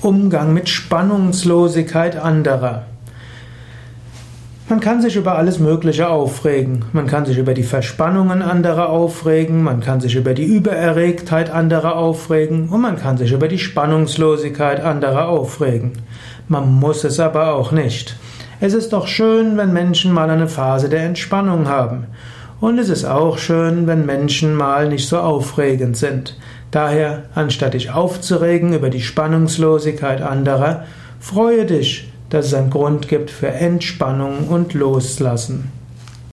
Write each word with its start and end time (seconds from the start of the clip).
Umgang 0.00 0.54
mit 0.54 0.68
Spannungslosigkeit 0.68 2.16
anderer. 2.16 2.84
Man 4.68 4.78
kann 4.78 5.02
sich 5.02 5.16
über 5.16 5.36
alles 5.36 5.58
Mögliche 5.58 6.08
aufregen. 6.08 6.84
Man 6.92 7.08
kann 7.08 7.26
sich 7.26 7.36
über 7.36 7.52
die 7.52 7.64
Verspannungen 7.64 8.40
anderer 8.40 8.90
aufregen, 8.90 9.64
man 9.64 9.80
kann 9.80 10.00
sich 10.00 10.14
über 10.14 10.34
die 10.34 10.44
Übererregtheit 10.44 11.50
anderer 11.50 11.96
aufregen 11.96 12.68
und 12.68 12.80
man 12.80 12.96
kann 12.96 13.18
sich 13.18 13.32
über 13.32 13.48
die 13.48 13.58
Spannungslosigkeit 13.58 14.80
anderer 14.80 15.26
aufregen. 15.26 15.94
Man 16.46 16.74
muss 16.74 17.02
es 17.02 17.18
aber 17.18 17.54
auch 17.54 17.72
nicht. 17.72 18.14
Es 18.60 18.74
ist 18.74 18.92
doch 18.92 19.08
schön, 19.08 19.56
wenn 19.56 19.72
Menschen 19.72 20.12
mal 20.12 20.30
eine 20.30 20.46
Phase 20.46 20.88
der 20.88 21.02
Entspannung 21.02 21.66
haben. 21.66 22.06
Und 22.60 22.78
es 22.78 22.88
ist 22.88 23.04
auch 23.04 23.38
schön, 23.38 23.86
wenn 23.86 24.04
Menschen 24.04 24.54
mal 24.54 24.88
nicht 24.88 25.06
so 25.06 25.18
aufregend 25.18 25.96
sind. 25.96 26.36
Daher, 26.72 27.24
anstatt 27.34 27.74
dich 27.74 27.90
aufzuregen 27.90 28.74
über 28.74 28.90
die 28.90 29.00
Spannungslosigkeit 29.00 30.22
anderer, 30.22 30.84
freue 31.20 31.66
dich, 31.66 32.12
dass 32.30 32.46
es 32.46 32.54
einen 32.54 32.70
Grund 32.70 33.08
gibt 33.08 33.30
für 33.30 33.48
Entspannung 33.48 34.48
und 34.48 34.74
Loslassen. 34.74 35.77